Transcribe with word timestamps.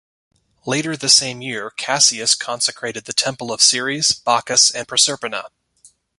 Later 0.65 0.97
the 0.97 1.09
same 1.09 1.43
year, 1.43 1.69
Cassius 1.69 2.33
consecrated 2.33 3.05
the 3.05 3.13
temple 3.13 3.51
of 3.51 3.61
Ceres, 3.61 4.13
Bacchus, 4.13 4.71
and 4.71 4.87
Proserpina. 4.87 5.49